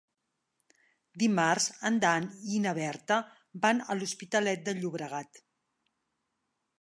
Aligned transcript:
Dimarts 1.23 1.67
en 1.89 1.99
Dan 2.05 2.25
i 2.55 2.61
na 2.63 2.73
Berta 2.79 3.17
van 3.67 3.83
a 3.95 3.99
l'Hospitalet 3.99 4.67
de 4.71 4.75
Llobregat. 4.81 5.41